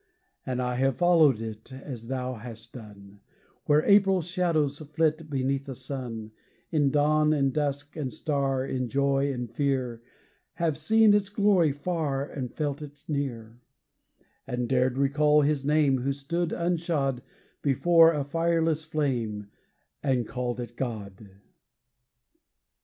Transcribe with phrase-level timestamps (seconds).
[0.47, 3.19] And I have followed it, As thou hast done,
[3.65, 6.31] Where April shadows flit Beneath the sun;
[6.71, 10.01] In dawn and dusk and star, In joy and fear,
[10.53, 13.59] Have seen its glory far And felt it near,
[14.47, 17.21] And dared recall his name Who stood unshod
[17.61, 19.51] Before a fireless flame,
[20.01, 21.29] And called it God.